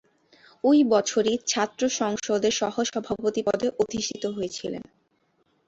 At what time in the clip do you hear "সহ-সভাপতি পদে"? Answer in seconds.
2.59-3.67